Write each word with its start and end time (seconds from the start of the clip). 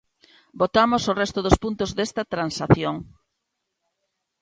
Votamos 0.61 1.03
o 1.11 1.17
resto 1.21 1.39
dos 1.45 1.59
puntos 1.63 1.89
desta 1.97 2.23
transacción. 2.33 2.95